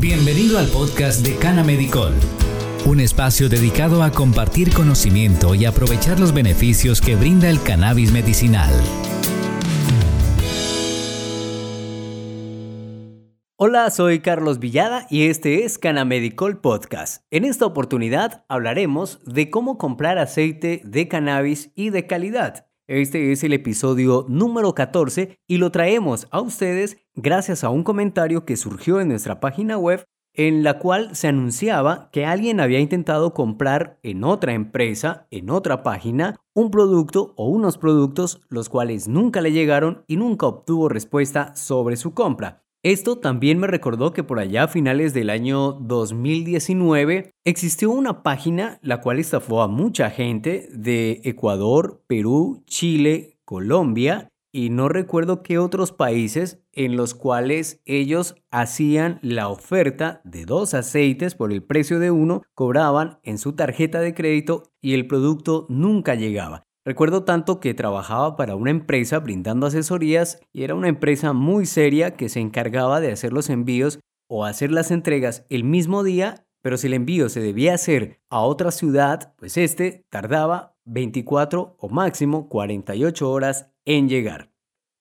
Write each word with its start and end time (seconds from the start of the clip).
Bienvenido 0.00 0.60
al 0.60 0.68
podcast 0.68 1.26
de 1.26 1.34
Cana 1.34 1.64
Medicol, 1.64 2.14
un 2.86 3.00
espacio 3.00 3.48
dedicado 3.48 4.04
a 4.04 4.12
compartir 4.12 4.72
conocimiento 4.72 5.56
y 5.56 5.64
aprovechar 5.64 6.20
los 6.20 6.32
beneficios 6.32 7.00
que 7.00 7.16
brinda 7.16 7.50
el 7.50 7.60
cannabis 7.60 8.12
medicinal. 8.12 8.70
Hola, 13.56 13.90
soy 13.90 14.20
Carlos 14.20 14.60
Villada 14.60 15.04
y 15.10 15.26
este 15.26 15.64
es 15.64 15.78
Canamedicol 15.78 16.60
Podcast. 16.60 17.24
En 17.32 17.44
esta 17.44 17.66
oportunidad 17.66 18.44
hablaremos 18.48 19.18
de 19.24 19.50
cómo 19.50 19.78
comprar 19.78 20.18
aceite 20.18 20.80
de 20.84 21.08
cannabis 21.08 21.72
y 21.74 21.90
de 21.90 22.06
calidad. 22.06 22.67
Este 22.88 23.32
es 23.32 23.44
el 23.44 23.52
episodio 23.52 24.24
número 24.30 24.74
14 24.74 25.38
y 25.46 25.58
lo 25.58 25.70
traemos 25.70 26.26
a 26.30 26.40
ustedes 26.40 26.96
gracias 27.14 27.62
a 27.62 27.68
un 27.68 27.84
comentario 27.84 28.46
que 28.46 28.56
surgió 28.56 29.02
en 29.02 29.08
nuestra 29.08 29.40
página 29.40 29.76
web 29.76 30.06
en 30.32 30.62
la 30.62 30.78
cual 30.78 31.14
se 31.14 31.28
anunciaba 31.28 32.08
que 32.12 32.24
alguien 32.24 32.60
había 32.60 32.80
intentado 32.80 33.34
comprar 33.34 33.98
en 34.02 34.24
otra 34.24 34.54
empresa, 34.54 35.26
en 35.30 35.50
otra 35.50 35.82
página, 35.82 36.36
un 36.54 36.70
producto 36.70 37.34
o 37.36 37.50
unos 37.50 37.76
productos 37.76 38.40
los 38.48 38.70
cuales 38.70 39.06
nunca 39.06 39.42
le 39.42 39.52
llegaron 39.52 40.04
y 40.06 40.16
nunca 40.16 40.46
obtuvo 40.46 40.88
respuesta 40.88 41.54
sobre 41.56 41.96
su 41.96 42.14
compra. 42.14 42.67
Esto 42.84 43.18
también 43.18 43.58
me 43.58 43.66
recordó 43.66 44.12
que 44.12 44.22
por 44.22 44.38
allá 44.38 44.64
a 44.64 44.68
finales 44.68 45.12
del 45.12 45.30
año 45.30 45.72
2019 45.72 47.32
existió 47.44 47.90
una 47.90 48.22
página 48.22 48.78
la 48.82 49.00
cual 49.00 49.18
estafó 49.18 49.62
a 49.62 49.68
mucha 49.68 50.10
gente 50.10 50.68
de 50.72 51.20
Ecuador, 51.24 52.04
Perú, 52.06 52.62
Chile, 52.66 53.40
Colombia 53.44 54.28
y 54.52 54.70
no 54.70 54.88
recuerdo 54.88 55.42
qué 55.42 55.58
otros 55.58 55.90
países 55.90 56.62
en 56.72 56.96
los 56.96 57.14
cuales 57.14 57.82
ellos 57.84 58.36
hacían 58.52 59.18
la 59.22 59.48
oferta 59.48 60.20
de 60.24 60.44
dos 60.44 60.72
aceites 60.72 61.34
por 61.34 61.52
el 61.52 61.64
precio 61.64 61.98
de 61.98 62.12
uno, 62.12 62.42
cobraban 62.54 63.18
en 63.24 63.38
su 63.38 63.54
tarjeta 63.54 64.00
de 64.00 64.14
crédito 64.14 64.62
y 64.80 64.94
el 64.94 65.08
producto 65.08 65.66
nunca 65.68 66.14
llegaba. 66.14 66.67
Recuerdo 66.88 67.22
tanto 67.22 67.60
que 67.60 67.74
trabajaba 67.74 68.34
para 68.34 68.56
una 68.56 68.70
empresa 68.70 69.18
brindando 69.18 69.66
asesorías 69.66 70.40
y 70.54 70.62
era 70.62 70.74
una 70.74 70.88
empresa 70.88 71.34
muy 71.34 71.66
seria 71.66 72.16
que 72.16 72.30
se 72.30 72.40
encargaba 72.40 72.98
de 72.98 73.12
hacer 73.12 73.30
los 73.34 73.50
envíos 73.50 74.00
o 74.26 74.46
hacer 74.46 74.72
las 74.72 74.90
entregas 74.90 75.44
el 75.50 75.64
mismo 75.64 76.02
día, 76.02 76.46
pero 76.62 76.78
si 76.78 76.86
el 76.86 76.94
envío 76.94 77.28
se 77.28 77.40
debía 77.40 77.74
hacer 77.74 78.22
a 78.30 78.40
otra 78.40 78.70
ciudad, 78.70 79.34
pues 79.36 79.58
este 79.58 80.06
tardaba 80.08 80.78
24 80.86 81.76
o 81.78 81.88
máximo 81.90 82.48
48 82.48 83.30
horas 83.30 83.70
en 83.84 84.08
llegar. 84.08 84.50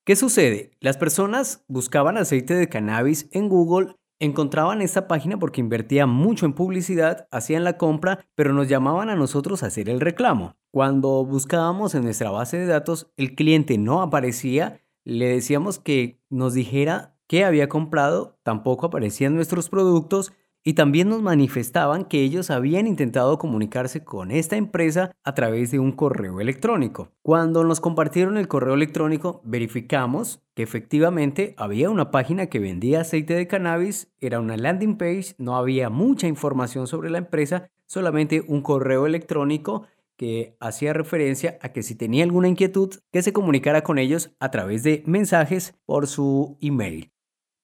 ¿Qué 0.06 0.18
sucede? 0.18 0.72
Las 0.82 0.98
personas 0.98 1.64
buscaban 1.70 2.18
aceite 2.18 2.54
de 2.54 2.68
cannabis 2.68 3.30
en 3.32 3.48
Google 3.48 3.96
Encontraban 4.20 4.82
esta 4.82 5.08
página 5.08 5.38
porque 5.38 5.62
invertía 5.62 6.08
mucho 6.08 6.48
en 6.48 6.54
publicidad, 6.54 7.28
hacían 7.30 7.64
la 7.64 7.78
compra, 7.78 8.26
pero 8.34 8.52
nos 8.52 8.68
llamaban 8.68 9.10
a 9.10 9.16
nosotros 9.16 9.62
a 9.62 9.68
hacer 9.68 9.90
el 9.90 10.00
reclamo. 10.00 10.56
Cuando 10.72 11.24
buscábamos 11.24 11.94
en 11.94 12.04
nuestra 12.04 12.32
base 12.32 12.58
de 12.58 12.66
datos, 12.66 13.12
el 13.16 13.36
cliente 13.36 13.78
no 13.78 14.02
aparecía, 14.02 14.82
le 15.04 15.28
decíamos 15.28 15.78
que 15.78 16.20
nos 16.30 16.56
dijera 16.56 17.16
qué 17.28 17.46
había 17.46 17.70
comprado, 17.70 18.40
tampoco 18.42 18.88
aparecían 18.88 19.36
nuestros 19.36 19.70
productos 19.70 20.34
y 20.68 20.74
también 20.74 21.08
nos 21.08 21.22
manifestaban 21.22 22.04
que 22.04 22.24
ellos 22.24 22.50
habían 22.50 22.88
intentado 22.88 23.38
comunicarse 23.38 24.04
con 24.04 24.32
esta 24.32 24.58
empresa 24.58 25.14
a 25.24 25.34
través 25.34 25.72
de 25.72 25.80
un 25.80 25.94
correo 25.94 26.42
electrónico. 26.42 27.14
Cuando 27.22 27.64
nos 27.64 27.80
compartieron 27.80 28.36
el 28.36 28.50
correo 28.50 28.74
electrónico, 28.74 29.40
verificamos 29.46 30.42
que 30.56 30.64
efectivamente 30.64 31.56
había 31.56 31.90
una 31.90 32.12
página 32.12 32.48
que 32.48 32.60
vendía 32.60 33.00
aceite 33.00 33.34
de 33.34 33.48
cannabis, 33.48 34.12
era 34.20 34.42
una 34.42 34.58
landing 34.58 34.98
page, 34.98 35.36
no 35.38 35.56
había 35.56 35.90
mucha 35.90 36.28
información 36.28 36.86
sobre 36.86 37.12
la 37.12 37.20
empresa, 37.20 37.70
solamente 37.86 38.44
un 38.46 38.62
correo 38.62 39.06
electrónico 39.06 39.84
que 40.18 40.58
hacía 40.60 40.92
referencia 40.92 41.58
a 41.62 41.70
que 41.70 41.82
si 41.82 41.96
tenía 41.96 42.26
alguna 42.26 42.50
inquietud, 42.50 42.94
que 43.14 43.22
se 43.22 43.32
comunicara 43.32 43.86
con 43.86 44.00
ellos 44.00 44.36
a 44.42 44.52
través 44.52 44.84
de 44.84 45.02
mensajes 45.06 45.76
por 45.86 46.08
su 46.08 46.58
email. 46.60 47.14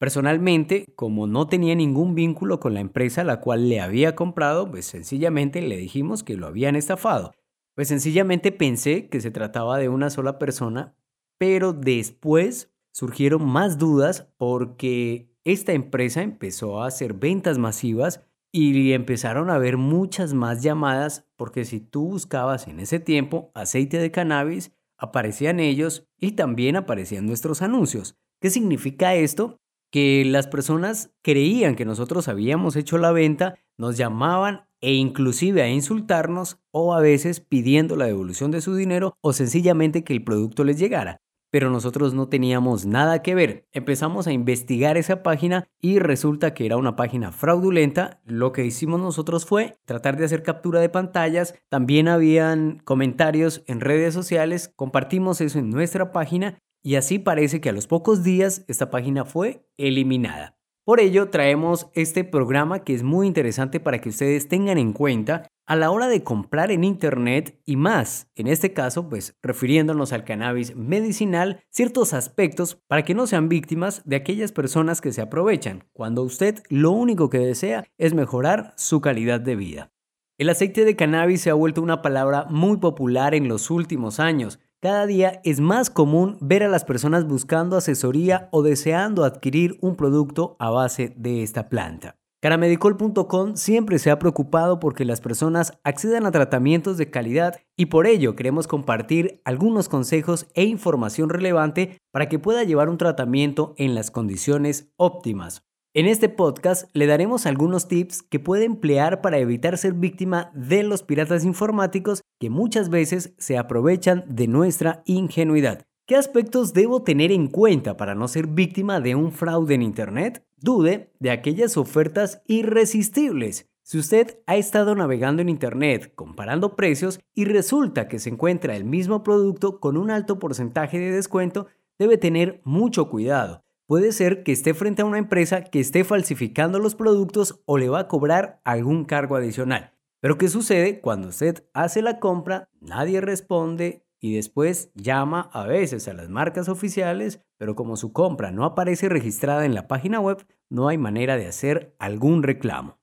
Personalmente, 0.03 0.91
como 0.97 1.28
no 1.28 1.47
tenía 1.47 1.75
ningún 1.75 2.14
vínculo 2.14 2.59
con 2.59 2.74
la 2.74 2.81
empresa 2.81 3.22
a 3.22 3.24
la 3.24 3.40
cual 3.40 3.69
le 3.69 3.80
había 3.80 4.16
comprado, 4.16 4.69
pues 4.69 4.86
sencillamente 4.86 5.62
le 5.62 5.78
dijimos 5.78 6.24
que 6.24 6.36
lo 6.36 6.47
habían 6.47 6.75
estafado. 6.75 7.31
Pues 7.74 7.88
sencillamente 7.88 8.52
pensé 8.52 9.08
que 9.08 9.22
se 9.22 9.31
trataba 9.31 9.78
de 9.78 9.88
una 9.88 10.09
sola 10.09 10.40
persona, 10.40 10.94
pero 11.38 11.72
después 11.72 12.69
surgieron 12.91 13.46
más 13.46 13.78
dudas 13.78 14.28
porque 14.36 15.31
esta 15.46 15.72
empresa 15.72 16.22
empezó 16.22 16.84
a 16.84 16.88
hacer 16.88 17.14
ventas 17.14 17.58
masivas 17.58 18.25
y 18.52 18.91
empezaron 18.91 19.50
a 19.50 19.56
haber 19.56 19.78
muchas 19.78 20.34
más 20.34 20.62
llamadas 20.62 21.30
porque 21.38 21.64
si 21.64 21.80
tú 21.80 22.09
buscabas 22.09 22.68
en 22.68 22.81
ese 22.81 23.00
tiempo 23.00 23.53
aceite 23.56 24.00
de 24.00 24.12
cannabis, 24.12 24.74
aparecían 24.97 25.62
ellos 25.62 26.09
y 26.20 26.34
también 26.34 26.75
aparecían 26.75 27.25
nuestros 27.25 27.62
anuncios. 27.62 28.18
¿Qué 28.41 28.50
significa 28.50 29.16
esto? 29.16 29.62
Que 29.94 30.26
las 30.26 30.48
personas 30.48 31.12
creían 31.22 31.76
que 31.76 31.86
nosotros 31.86 32.28
habíamos 32.28 32.76
hecho 32.76 32.98
la 32.98 33.12
venta, 33.12 33.59
nos 33.78 33.96
llamaban 33.96 34.62
e 34.81 34.94
inclusive 34.94 35.62
a 35.62 35.70
insultarnos 35.70 36.58
o 36.72 36.96
a 36.96 37.00
veces 37.00 37.42
pidiendo 37.42 37.96
la 37.96 38.08
devolución 38.08 38.50
de 38.50 38.62
su 38.62 38.74
dinero 38.74 39.16
o 39.22 39.34
sencillamente 39.34 40.03
que 40.03 40.14
el 40.14 40.24
producto 40.24 40.64
les 40.64 40.80
llegara. 40.80 41.18
Pero 41.52 41.70
nosotros 41.70 42.16
no 42.16 42.28
teníamos 42.28 42.88
nada 42.88 43.22
que 43.22 43.36
ver. 43.36 43.68
Empezamos 43.72 44.26
a 44.26 44.32
investigar 44.32 44.98
esa 44.98 45.22
página 45.22 45.68
y 45.80 46.00
resulta 46.00 46.56
que 46.56 46.66
era 46.66 46.78
una 46.78 46.96
página 46.96 47.32
fraudulenta. 47.32 48.20
Lo 48.26 48.52
que 48.52 48.66
hicimos 48.66 49.00
nosotros 49.00 49.46
fue 49.46 49.78
tratar 49.86 50.18
de 50.18 50.26
hacer 50.26 50.42
captura 50.42 50.80
de 50.80 50.90
pantallas. 50.90 51.53
También 51.70 52.08
habían 52.08 52.80
comentarios 52.84 53.64
en 53.68 53.80
redes 53.80 54.16
sociales. 54.16 54.74
Compartimos 54.76 55.40
eso 55.40 55.59
en 55.59 55.70
nuestra 55.70 56.12
página 56.12 56.58
y 56.84 56.96
así 56.96 57.18
parece 57.18 57.62
que 57.62 57.70
a 57.70 57.74
los 57.74 57.88
pocos 57.88 58.24
días 58.24 58.66
esta 58.68 58.92
página 58.92 59.26
fue 59.26 59.66
eliminada. 59.78 60.58
Por 60.86 61.00
ello 61.00 61.30
traemos 61.30 61.88
este 61.94 62.26
programa 62.26 62.84
que 62.84 62.94
es 62.94 63.04
muy 63.04 63.26
interesante 63.26 63.80
para 63.80 64.02
que 64.02 64.10
ustedes 64.10 64.50
tengan 64.50 64.78
en 64.78 64.92
cuenta 64.92 65.48
a 65.66 65.78
la 65.78 65.90
hora 65.92 66.10
de 66.10 66.24
comprar 66.24 66.72
en 66.72 66.84
internet 66.84 67.58
y 67.66 67.78
más, 67.78 68.30
en 68.36 68.48
este 68.48 68.74
caso 68.74 69.08
pues 69.08 69.38
refiriéndonos 69.42 70.12
al 70.12 70.26
cannabis 70.26 70.76
medicinal, 70.76 71.62
ciertos 71.70 72.14
aspectos 72.14 72.76
para 72.88 73.06
que 73.06 73.16
no 73.16 73.28
sean 73.28 73.48
víctimas 73.48 74.02
de 74.04 74.18
aquellas 74.18 74.52
personas 74.52 75.00
que 75.00 75.14
se 75.14 75.22
aprovechan 75.22 75.86
cuando 75.94 76.22
usted 76.22 76.62
lo 76.68 76.92
único 76.92 77.30
que 77.30 77.40
desea 77.40 77.86
es 77.98 78.14
mejorar 78.14 78.74
su 78.76 79.00
calidad 79.00 79.40
de 79.40 79.56
vida. 79.56 79.94
El 80.38 80.50
aceite 80.50 80.84
de 80.84 80.98
cannabis 80.98 81.40
se 81.40 81.50
ha 81.50 81.54
vuelto 81.54 81.82
una 81.82 82.02
palabra 82.02 82.46
muy 82.50 82.76
popular 82.78 83.34
en 83.36 83.48
los 83.48 83.72
últimos 83.72 84.20
años 84.20 84.60
cada 84.84 85.06
día 85.06 85.40
es 85.46 85.62
más 85.62 85.90
común 85.90 86.36
ver 86.42 86.62
a 86.62 86.68
las 86.68 86.84
personas 86.84 87.26
buscando 87.26 87.78
asesoría 87.78 88.50
o 88.52 88.64
deseando 88.64 89.24
adquirir 89.24 89.78
un 89.80 89.96
producto 89.96 90.58
a 90.60 90.72
base 90.72 91.14
de 91.16 91.42
esta 91.42 91.70
planta. 91.70 92.18
Caramedicol.com 92.42 93.56
siempre 93.56 93.98
se 93.98 94.12
ha 94.12 94.20
preocupado 94.20 94.82
porque 94.82 95.06
las 95.06 95.22
personas 95.22 95.80
accedan 95.86 96.26
a 96.26 96.32
tratamientos 96.32 96.98
de 96.98 97.10
calidad 97.10 97.62
y 97.78 97.86
por 97.86 98.08
ello 98.08 98.36
queremos 98.36 98.68
compartir 98.68 99.42
algunos 99.46 99.88
consejos 99.88 100.48
e 100.54 100.66
información 100.66 101.30
relevante 101.30 102.02
para 102.12 102.28
que 102.28 102.38
pueda 102.38 102.66
llevar 102.66 102.90
un 102.90 102.98
tratamiento 102.98 103.76
en 103.78 103.96
las 103.96 104.12
condiciones 104.12 104.92
óptimas. 104.98 105.64
En 105.96 106.08
este 106.08 106.28
podcast 106.28 106.90
le 106.94 107.06
daremos 107.06 107.46
algunos 107.46 107.88
tips 107.88 108.24
que 108.24 108.40
puede 108.40 108.66
emplear 108.66 109.22
para 109.22 109.38
evitar 109.38 109.78
ser 109.78 109.94
víctima 109.94 110.52
de 110.56 110.81
los 110.81 111.04
piratas 111.04 111.46
informáticos 111.46 112.24
que 112.40 112.50
muchas 112.50 112.90
veces 112.90 113.36
se 113.38 113.59
aprovechan 113.59 114.24
de 114.28 114.48
nuestra 114.48 115.03
ingenuidad. 115.06 115.86
¿Qué 116.08 116.16
aspectos 116.16 116.74
debo 116.74 117.03
tener 117.03 117.32
en 117.32 117.46
cuenta 117.46 117.96
para 117.96 118.16
no 118.16 118.28
ser 118.28 118.48
víctima 118.48 119.02
de 119.02 119.14
un 119.14 119.32
fraude 119.32 119.76
en 119.76 119.84
Internet? 119.84 120.44
Dude 120.58 121.12
de 121.20 121.30
aquellas 121.30 121.78
ofertas 121.78 122.42
irresistibles. 122.48 123.70
Si 123.84 124.00
usted 124.00 124.40
ha 124.47 124.56
estado 124.56 124.96
navegando 124.96 125.44
en 125.44 125.50
Internet 125.50 126.14
comparando 126.16 126.76
precios 126.76 127.20
y 127.35 127.46
resulta 127.46 128.08
que 128.08 128.17
se 128.17 128.32
encuentra 128.32 128.76
el 128.76 128.84
mismo 128.84 129.22
producto 129.22 129.79
con 129.79 129.97
un 129.97 130.09
alto 130.09 130.40
porcentaje 130.40 130.97
de 130.97 131.12
descuento, 131.12 131.67
debe 132.00 132.17
tener 132.17 132.62
mucho 132.64 133.12
cuidado 133.12 133.63
Puede 133.93 134.11
ser 134.11 134.41
que 134.41 134.51
esté 134.51 134.73
frente 134.73 135.03
a 135.03 135.05
una 135.05 135.19
empresa 135.19 135.66
que 135.66 135.79
esté 135.79 136.03
falsificando 136.03 136.79
los 136.79 136.95
productos 136.95 137.61
o 137.66 137.78
le 137.78 137.90
va 137.90 137.99
a 137.99 138.07
cobrar 138.07 138.59
algún 138.63 139.05
cargo 139.05 139.35
adicional. 139.35 139.93
Pero 140.19 140.40
¿qué 140.40 140.47
sucede 140.47 140.99
cuando 140.99 141.28
usted 141.28 141.63
hace 141.75 142.01
la 142.01 142.19
compra, 142.19 142.72
nadie 142.81 143.22
responde 143.22 144.03
y 144.19 144.34
después 144.34 144.91
llama 144.95 145.47
a 145.53 145.67
veces 145.67 146.07
a 146.07 146.13
las 146.13 146.28
marcas 146.28 146.69
oficiales, 146.69 147.41
pero 147.59 147.75
como 147.75 147.95
su 147.95 148.13
compra 148.13 148.49
no 148.49 148.66
aparece 148.66 149.09
registrada 149.09 149.63
en 149.63 149.75
la 149.75 149.87
página 149.87 150.19
web, 150.19 150.43
no 150.72 150.87
hay 150.87 150.97
manera 150.97 151.37
de 151.37 151.45
hacer 151.45 151.95
algún 151.99 152.41
reclamo? 152.41 152.97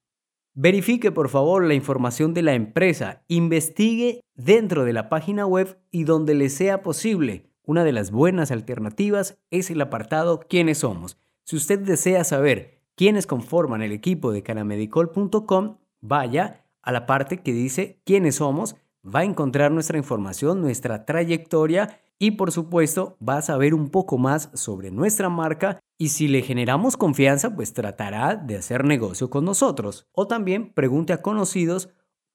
Verifique 0.55 1.13
por 1.13 1.29
favor 1.29 1.65
la 1.65 1.75
información 1.75 2.35
de 2.35 2.43
la 2.43 2.55
empresa, 2.55 3.23
investigue 3.29 4.23
dentro 4.35 4.85
de 4.85 4.93
la 4.93 5.09
página 5.09 5.47
web 5.47 5.79
y 5.93 6.03
donde 6.03 6.35
le 6.35 6.49
sea 6.49 6.83
posible 6.83 7.50
una 7.65 7.85
de 7.85 7.93
las 7.93 8.11
buenas 8.11 8.51
alternativas 8.51 9.39
es 9.51 9.71
el 9.71 9.81
apartado 9.81 10.41
¿Quiénes 10.41 10.79
somos? 10.79 11.19
Si 11.45 11.57
usted 11.57 11.79
desea 11.81 12.25
saber 12.25 12.81
quienes 12.95 13.27
conforman 13.27 13.83
el 13.83 13.93
equipo 13.93 14.33
de 14.33 14.43
canamedicol.com, 14.43 15.77
vaya 16.01 16.65
a 16.83 16.93
la 16.93 17.07
parte 17.07 17.39
que 17.39 17.53
dice 17.53 18.01
quiénes 18.05 18.37
somos, 18.37 18.77
va 19.05 19.21
a 19.21 19.25
encontrar 19.25 19.73
nuestra 19.73 19.99
información, 19.99 20.61
nuestra 20.61 21.05
trayectoria 21.05 22.01
y 22.19 22.33
por 22.33 22.53
supuesto 22.53 23.17
va 23.27 23.39
a 23.39 23.43
saber 23.43 23.75
un 23.75 23.89
poco 23.89 24.19
más 24.19 24.51
sobre 24.55 24.91
nuestra 24.91 25.29
marca 25.29 25.81
y 25.99 26.11
si 26.11 26.29
le 26.29 26.43
generamos 26.43 26.97
confianza 26.97 27.55
pues 27.55 27.73
tratará 27.73 28.37
de 28.37 28.57
hacer 28.57 28.85
negocio 28.85 29.31
con 29.31 29.45
nosotros. 29.45 30.07
O 30.13 30.27
también 30.27 30.73
pregunte 30.73 31.13
a 31.13 31.23
conocidos 31.23 31.89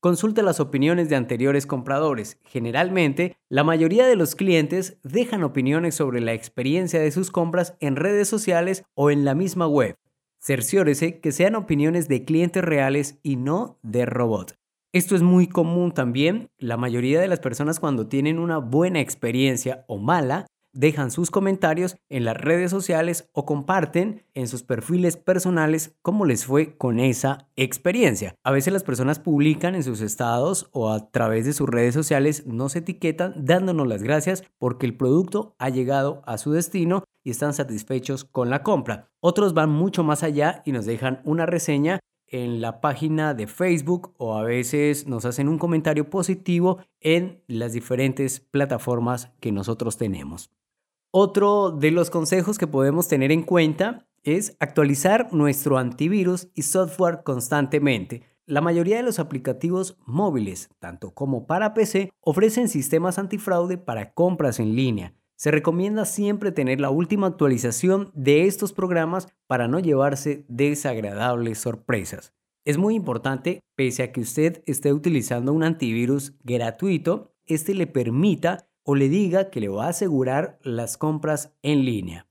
Consulte 0.05 0.43
las 0.43 0.59
opiniones 0.59 1.09
de 1.09 1.15
anteriores 1.15 1.65
compradores. 1.65 2.39
Generalmente, 2.43 3.37
la 3.49 3.63
mayoría 3.63 4.05
de 4.05 4.15
los 4.15 4.35
clientes 4.35 4.99
dejan 5.01 5.41
opiniones 5.41 5.95
sobre 5.95 6.21
la 6.21 6.33
experiencia 6.33 6.99
de 6.99 7.09
sus 7.09 7.31
compras 7.31 7.75
en 7.79 7.95
redes 7.95 8.27
sociales 8.27 8.83
o 8.93 9.09
en 9.09 9.25
la 9.25 9.33
misma 9.33 9.67
web. 9.67 9.97
Cerciórese 10.39 11.19
que 11.21 11.31
sean 11.31 11.55
opiniones 11.55 12.07
de 12.07 12.23
clientes 12.23 12.63
reales 12.63 13.17
y 13.23 13.37
no 13.37 13.79
de 13.81 14.05
robot. 14.05 14.53
Esto 14.93 15.15
es 15.15 15.23
muy 15.23 15.47
común 15.47 15.91
también. 15.91 16.51
La 16.59 16.77
mayoría 16.77 17.19
de 17.19 17.27
las 17.27 17.39
personas 17.39 17.79
cuando 17.79 18.07
tienen 18.07 18.37
una 18.37 18.59
buena 18.59 18.99
experiencia 18.99 19.85
o 19.87 19.97
mala 19.97 20.45
dejan 20.75 21.09
sus 21.09 21.31
comentarios 21.31 21.95
en 22.09 22.25
las 22.25 22.37
redes 22.37 22.69
sociales 22.69 23.29
o 23.31 23.45
comparten 23.45 24.23
en 24.35 24.47
sus 24.47 24.61
perfiles 24.61 25.17
personales 25.17 25.95
cómo 26.01 26.25
les 26.25 26.45
fue 26.45 26.77
con 26.77 26.99
esa 26.99 27.49
experiencia. 27.55 28.35
A 28.43 28.51
veces 28.51 28.71
las 28.71 28.83
personas 28.83 29.19
publican 29.19 29.73
en 29.73 29.83
sus 29.83 30.01
estados 30.01 30.69
o 30.71 30.91
a 30.91 31.09
través 31.09 31.45
de 31.45 31.53
sus 31.53 31.67
redes 31.67 31.95
sociales, 31.95 32.45
nos 32.45 32.75
etiquetan 32.75 33.33
dándonos 33.45 33.87
las 33.87 34.03
gracias 34.03 34.43
porque 34.59 34.85
el 34.85 34.95
producto 34.95 35.55
ha 35.57 35.69
llegado 35.69 36.21
a 36.25 36.37
su 36.37 36.51
destino 36.51 37.03
y 37.23 37.31
están 37.31 37.53
satisfechos 37.53 38.25
con 38.25 38.49
la 38.49 38.61
compra. 38.61 39.09
Otros 39.19 39.53
van 39.53 39.71
mucho 39.71 40.03
más 40.03 40.21
allá 40.21 40.61
y 40.65 40.73
nos 40.73 40.85
dejan 40.85 41.21
una 41.23 41.45
reseña 41.45 41.99
en 42.27 42.61
la 42.61 42.81
página 42.81 43.33
de 43.33 43.47
Facebook 43.47 44.13
o 44.17 44.35
a 44.35 44.43
veces 44.43 45.07
nos 45.07 45.25
hacen 45.25 45.47
un 45.47 45.57
comentario 45.57 46.09
positivo 46.09 46.79
en 46.99 47.41
las 47.47 47.73
diferentes 47.73 48.39
plataformas 48.39 49.31
que 49.39 49.51
nosotros 49.51 49.97
tenemos. 49.97 50.51
Otro 51.17 51.71
de 51.71 51.91
los 51.91 52.09
consejos 52.09 52.57
que 52.57 52.67
podemos 52.67 53.07
tener 53.07 53.31
en 53.31 53.43
cuenta 53.43 54.05
es 54.25 54.57
actualizar 54.59 55.31
nuestro 55.31 55.77
antivirus 55.77 56.49
y 56.55 56.63
software 56.63 57.23
constantemente. 57.23 58.23
La 58.45 58.59
mayoría 58.59 58.97
de 58.97 59.03
los 59.03 59.17
aplicativos 59.17 59.97
móviles, 60.05 60.69
tanto 60.77 61.11
como 61.11 61.47
para 61.47 61.73
PC, 61.73 62.11
ofrecen 62.19 62.67
sistemas 62.67 63.17
antifraude 63.17 63.77
para 63.77 64.11
compras 64.11 64.59
en 64.59 64.75
línea. 64.75 65.13
Se 65.37 65.51
recomienda 65.51 66.03
siempre 66.03 66.51
tener 66.51 66.81
la 66.81 66.89
última 66.89 67.27
actualización 67.27 68.11
de 68.13 68.45
estos 68.45 68.73
programas 68.73 69.29
para 69.47 69.69
no 69.69 69.79
llevarse 69.79 70.43
desagradables 70.49 71.59
sorpresas. 71.59 72.33
Es 72.65 72.77
muy 72.77 72.93
importante, 72.93 73.61
pese 73.77 74.03
a 74.03 74.11
que 74.11 74.19
usted 74.19 74.63
esté 74.65 74.91
utilizando 74.91 75.53
un 75.53 75.63
antivirus 75.63 76.33
gratuito, 76.43 77.31
este 77.45 77.73
le 77.73 77.87
permita 77.87 78.67
o 78.85 78.95
le 78.95 79.09
diga 79.09 79.49
que 79.49 79.59
le 79.59 79.67
va 79.67 79.87
a 79.87 79.89
asegurar 79.89 80.59
las 80.61 80.97
compras 80.97 81.53
en 81.63 81.83
línea. 81.83 82.27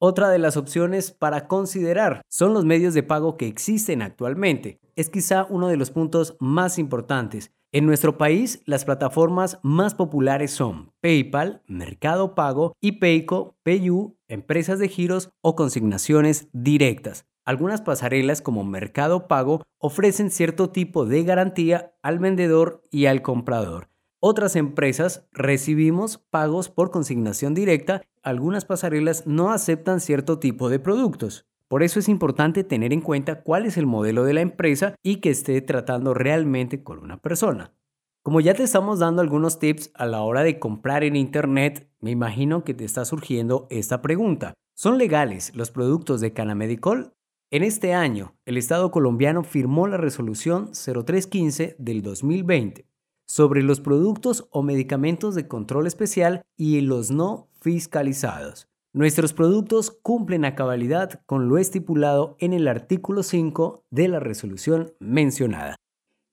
Otra 0.00 0.30
de 0.30 0.38
las 0.38 0.56
opciones 0.56 1.10
para 1.10 1.48
considerar 1.48 2.22
son 2.28 2.54
los 2.54 2.64
medios 2.64 2.94
de 2.94 3.02
pago 3.02 3.36
que 3.36 3.48
existen 3.48 4.00
actualmente. 4.00 4.80
Es 4.96 5.10
quizá 5.10 5.46
uno 5.50 5.68
de 5.68 5.76
los 5.76 5.90
puntos 5.90 6.36
más 6.40 6.78
importantes. 6.78 7.52
En 7.72 7.84
nuestro 7.84 8.16
país, 8.16 8.62
las 8.64 8.84
plataformas 8.84 9.58
más 9.62 9.94
populares 9.94 10.52
son 10.52 10.92
PayPal, 11.00 11.62
Mercado 11.66 12.34
Pago 12.34 12.72
y 12.80 12.92
Payco, 12.92 13.58
Payu, 13.62 14.16
empresas 14.28 14.78
de 14.78 14.88
giros 14.88 15.30
o 15.42 15.54
consignaciones 15.54 16.48
directas. 16.52 17.26
Algunas 17.44 17.80
pasarelas 17.80 18.40
como 18.40 18.62
Mercado 18.62 19.26
Pago 19.26 19.64
ofrecen 19.78 20.30
cierto 20.30 20.70
tipo 20.70 21.06
de 21.06 21.24
garantía 21.24 21.92
al 22.02 22.18
vendedor 22.18 22.82
y 22.90 23.06
al 23.06 23.20
comprador. 23.20 23.88
Otras 24.20 24.56
empresas 24.56 25.28
recibimos 25.30 26.18
pagos 26.18 26.68
por 26.70 26.90
consignación 26.90 27.54
directa, 27.54 28.02
algunas 28.24 28.64
pasarelas 28.64 29.28
no 29.28 29.52
aceptan 29.52 30.00
cierto 30.00 30.40
tipo 30.40 30.68
de 30.68 30.80
productos. 30.80 31.46
Por 31.68 31.84
eso 31.84 32.00
es 32.00 32.08
importante 32.08 32.64
tener 32.64 32.92
en 32.92 33.00
cuenta 33.00 33.42
cuál 33.42 33.64
es 33.64 33.76
el 33.76 33.86
modelo 33.86 34.24
de 34.24 34.34
la 34.34 34.40
empresa 34.40 34.96
y 35.04 35.16
que 35.16 35.30
esté 35.30 35.60
tratando 35.60 36.14
realmente 36.14 36.82
con 36.82 36.98
una 36.98 37.22
persona. 37.22 37.72
Como 38.24 38.40
ya 38.40 38.54
te 38.54 38.64
estamos 38.64 38.98
dando 38.98 39.22
algunos 39.22 39.60
tips 39.60 39.92
a 39.94 40.04
la 40.04 40.22
hora 40.22 40.42
de 40.42 40.58
comprar 40.58 41.04
en 41.04 41.14
Internet, 41.14 41.88
me 42.00 42.10
imagino 42.10 42.64
que 42.64 42.74
te 42.74 42.84
está 42.84 43.04
surgiendo 43.04 43.68
esta 43.70 44.02
pregunta. 44.02 44.54
¿Son 44.74 44.98
legales 44.98 45.54
los 45.54 45.70
productos 45.70 46.20
de 46.20 46.32
Canamedicol? 46.32 47.14
En 47.52 47.62
este 47.62 47.94
año, 47.94 48.34
el 48.46 48.56
Estado 48.56 48.90
colombiano 48.90 49.44
firmó 49.44 49.86
la 49.86 49.96
resolución 49.96 50.72
0315 50.72 51.76
del 51.78 52.02
2020 52.02 52.88
sobre 53.28 53.62
los 53.62 53.80
productos 53.80 54.48
o 54.50 54.62
medicamentos 54.62 55.34
de 55.34 55.46
control 55.46 55.86
especial 55.86 56.42
y 56.56 56.80
los 56.80 57.10
no 57.10 57.48
fiscalizados. 57.60 58.68
Nuestros 58.94 59.34
productos 59.34 59.90
cumplen 59.90 60.44
a 60.46 60.54
cabalidad 60.54 61.20
con 61.26 61.48
lo 61.48 61.58
estipulado 61.58 62.36
en 62.40 62.54
el 62.54 62.66
artículo 62.66 63.22
5 63.22 63.84
de 63.90 64.08
la 64.08 64.18
resolución 64.18 64.94
mencionada. 64.98 65.76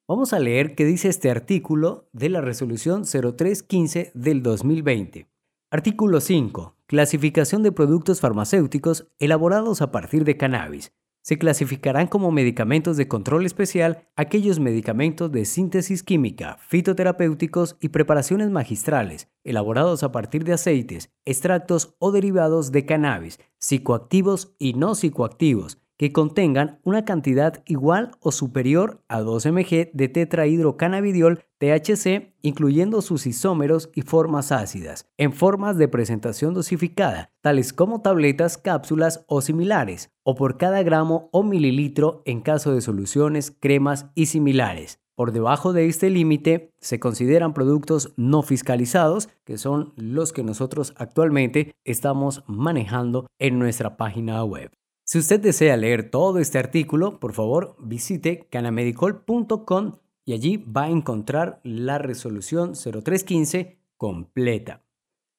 Vamos 0.07 0.33
a 0.33 0.39
leer 0.39 0.75
qué 0.75 0.85
dice 0.85 1.09
este 1.09 1.29
artículo 1.29 2.07
de 2.13 2.29
la 2.29 2.39
resolución 2.39 3.03
0315 3.03 4.11
del 4.13 4.41
2020. 4.41 5.27
Artículo 5.71 6.21
5. 6.21 6.75
Clasificación 6.85 7.61
de 7.61 7.71
productos 7.71 8.21
farmacéuticos 8.21 9.07
elaborados 9.19 9.81
a 9.81 9.91
partir 9.91 10.23
de 10.23 10.37
cannabis 10.37 10.93
se 11.25 11.39
clasificarán 11.39 12.05
como 12.05 12.29
medicamentos 12.29 12.97
de 12.97 13.07
control 13.07 13.47
especial 13.47 14.07
aquellos 14.15 14.59
medicamentos 14.59 15.31
de 15.31 15.45
síntesis 15.45 16.03
química, 16.03 16.59
fitoterapéuticos 16.59 17.77
y 17.81 17.89
preparaciones 17.89 18.51
magistrales, 18.51 19.27
elaborados 19.43 20.03
a 20.03 20.11
partir 20.11 20.43
de 20.43 20.53
aceites, 20.53 21.09
extractos 21.25 21.95
o 21.97 22.11
derivados 22.11 22.71
de 22.71 22.85
cannabis, 22.85 23.39
psicoactivos 23.57 24.53
y 24.59 24.73
no 24.73 24.93
psicoactivos, 24.93 25.79
que 25.97 26.11
contengan 26.11 26.79
una 26.83 27.05
cantidad 27.05 27.63
igual 27.65 28.11
o 28.19 28.31
superior 28.31 29.01
a 29.07 29.21
2 29.21 29.45
mg 29.47 29.91
de 29.93 30.09
tetrahidrocannabidiol 30.09 31.43
THC, 31.57 32.33
incluyendo 32.41 33.01
sus 33.01 33.25
isómeros 33.27 33.89
y 33.95 34.01
formas 34.01 34.51
ácidas, 34.51 35.09
en 35.17 35.31
formas 35.31 35.77
de 35.77 35.87
presentación 35.87 36.53
dosificada, 36.53 37.31
tales 37.41 37.71
como 37.73 38.01
tabletas, 38.01 38.57
cápsulas 38.57 39.23
o 39.27 39.41
similares, 39.41 40.11
o 40.23 40.35
por 40.35 40.57
cada 40.57 40.83
gramo 40.83 41.29
o 41.31 41.43
mililitro 41.43 42.21
en 42.25 42.41
caso 42.41 42.73
de 42.73 42.81
soluciones, 42.81 43.55
cremas 43.59 44.07
y 44.15 44.25
similares. 44.25 44.99
Por 45.15 45.31
debajo 45.31 45.71
de 45.71 45.87
este 45.87 46.09
límite 46.09 46.73
se 46.81 46.99
consideran 46.99 47.53
productos 47.53 48.13
no 48.17 48.41
fiscalizados, 48.41 49.29
que 49.45 49.57
son 49.57 49.93
los 49.95 50.33
que 50.33 50.43
nosotros 50.43 50.93
actualmente 50.97 51.73
estamos 51.85 52.43
manejando 52.47 53.25
en 53.39 53.57
nuestra 53.57 53.95
página 53.95 54.43
web. 54.43 54.71
Si 55.07 55.19
usted 55.19 55.39
desea 55.39 55.77
leer 55.77 56.09
todo 56.09 56.39
este 56.39 56.57
artículo, 56.57 57.19
por 57.19 57.33
favor 57.33 57.75
visite 57.77 58.47
canamedicol.com 58.49 59.99
y 60.25 60.33
allí 60.33 60.57
va 60.57 60.85
a 60.85 60.89
encontrar 60.89 61.61
la 61.63 61.99
resolución 61.99 62.73
0315 62.73 63.77
completa. 63.97 64.83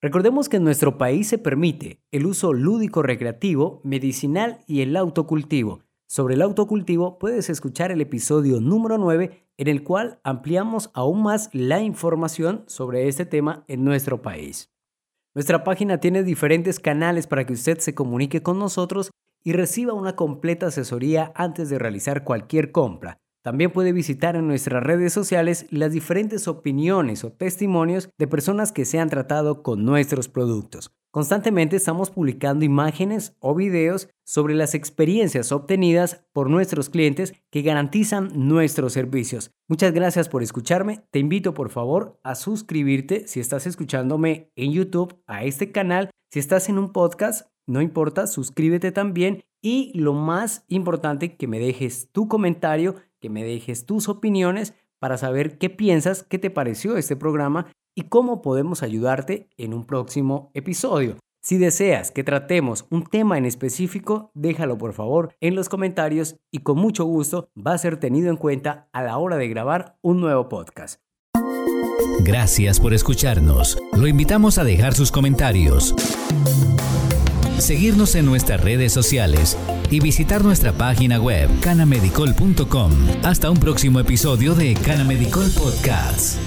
Recordemos 0.01 0.49
que 0.49 0.59
en 0.59 0.65
nuestro 0.65 0.99
país 0.99 1.27
se 1.27 1.39
permite 1.39 2.01
el 2.13 2.27
uso 2.27 2.53
lúdico 2.53 3.03
recreativo, 3.03 3.81
medicinal 3.83 4.61
y 4.69 4.83
el 4.83 4.97
autocultivo. 4.97 5.81
Sobre 6.07 6.35
el 6.37 6.43
autocultivo 6.43 7.19
puedes 7.19 7.51
escuchar 7.51 7.91
el 7.91 8.01
episodio 8.01 8.61
número 8.61 8.99
9 8.99 9.49
en 9.57 9.67
el 9.67 9.83
cual 9.83 10.21
ampliamos 10.23 10.93
aún 10.95 11.25
más 11.25 11.51
la 11.53 11.83
información 11.83 12.63
sobre 12.69 13.09
este 13.09 13.27
tema 13.27 13.65
en 13.67 13.85
nuestro 13.85 14.23
país. 14.23 14.71
Nuestra 15.35 15.65
página 15.65 15.99
tiene 15.99 16.23
diferentes 16.23 16.79
canales 16.79 17.27
para 17.27 17.45
que 17.45 17.55
usted 17.55 17.79
se 17.79 17.97
comunique 17.97 18.45
con 18.45 18.61
nosotros 18.61 19.11
y 19.47 19.53
reciba 19.53 19.93
una 19.93 20.17
completa 20.17 20.67
asesoría 20.67 21.31
antes 21.37 21.71
de 21.71 21.79
realizar 21.79 22.25
cualquier 22.25 22.73
compra. 22.73 23.21
También 23.45 23.71
puede 23.71 23.93
visitar 23.93 24.35
en 24.35 24.49
nuestras 24.49 24.83
redes 24.83 25.13
sociales 25.13 25.67
las 25.71 25.93
diferentes 25.93 26.49
opiniones 26.49 27.23
o 27.23 27.31
testimonios 27.31 28.11
de 28.19 28.27
personas 28.27 28.73
que 28.73 28.85
se 28.85 28.99
han 28.99 29.09
tratado 29.09 29.63
con 29.63 29.85
nuestros 29.85 30.29
productos. 30.29 30.97
Constantemente 31.13 31.77
estamos 31.77 32.11
publicando 32.11 32.65
imágenes 32.65 33.37
o 33.39 33.55
videos 33.55 34.09
sobre 34.25 34.57
las 34.57 34.75
experiencias 34.75 35.53
obtenidas 35.53 36.27
por 36.33 36.51
nuestros 36.51 36.91
clientes 36.91 37.33
que 37.53 37.63
garantizan 37.63 38.31
nuestros 38.35 38.95
servicios. 38.95 39.53
Muchas 39.69 39.93
gracias 39.93 40.29
por 40.29 40.43
escucharme. 40.43 41.05
Te 41.13 41.21
invito 41.21 41.55
por 41.55 41.71
favor 41.71 42.19
a 42.25 42.35
suscribirte 42.35 43.29
si 43.29 43.39
estás 43.39 43.69
escuchándome 43.69 44.51
en 44.57 44.73
YouTube 44.73 45.23
a 45.29 45.45
este 45.45 45.71
canal. 45.71 46.11
Si 46.33 46.41
estás 46.41 46.69
en 46.69 46.79
un 46.79 46.93
podcast, 46.93 47.47
no 47.67 47.83
importa, 47.83 48.27
suscríbete 48.27 48.93
también 48.93 49.45
y 49.61 49.93
lo 49.99 50.13
más 50.13 50.65
importante, 50.69 51.37
que 51.37 51.47
me 51.47 51.59
dejes 51.59 52.11
tu 52.13 52.29
comentario, 52.29 52.97
que 53.21 53.31
me 53.31 53.45
dejes 53.45 53.87
tus 53.87 54.09
opiniones 54.09 54.75
para 54.99 55.19
saber 55.19 55.59
qué 55.59 55.71
piensas, 55.71 56.23
qué 56.23 56.39
te 56.39 56.51
pareció 56.51 56.97
este 56.97 57.17
programa 57.17 57.67
y 57.95 58.03
cómo 58.03 58.43
podemos 58.43 58.83
ayudarte 58.83 59.49
en 59.57 59.75
un 59.75 59.85
próximo 59.85 60.51
episodio. 60.55 61.17
Si 61.43 61.59
deseas 61.59 62.11
que 62.11 62.25
tratemos 62.25 62.87
un 62.91 63.05
tema 63.05 63.39
en 63.39 63.45
específico, 63.45 64.31
déjalo 64.35 64.79
por 64.79 64.93
favor 64.93 65.35
en 65.41 65.55
los 65.55 65.69
comentarios 65.69 66.37
y 66.51 66.59
con 66.59 66.77
mucho 66.77 67.05
gusto 67.05 67.49
va 67.57 67.73
a 67.73 67.79
ser 67.79 67.99
tenido 67.99 68.31
en 68.31 68.37
cuenta 68.37 68.89
a 68.93 69.03
la 69.03 69.17
hora 69.19 69.37
de 69.37 69.49
grabar 69.49 69.97
un 70.03 70.21
nuevo 70.21 70.49
podcast. 70.49 71.01
Gracias 72.25 72.81
por 72.81 72.95
escucharnos. 72.95 73.79
Lo 73.93 74.09
invitamos 74.09 74.59
a 74.59 74.65
dejar 74.65 74.95
sus 74.95 75.13
comentarios, 75.13 75.95
seguirnos 77.59 78.15
en 78.15 78.27
nuestras 78.27 78.61
redes 78.61 78.93
sociales 78.93 79.57
y 79.91 80.01
visitar 80.01 80.45
nuestra 80.45 80.73
página 80.73 81.21
web 81.21 81.49
canamedicol.com. 81.61 82.93
Hasta 83.23 83.51
un 83.51 83.59
próximo 83.59 84.01
episodio 84.01 84.55
de 84.55 84.75
Canamedicol 84.75 85.51
Podcast. 85.51 86.39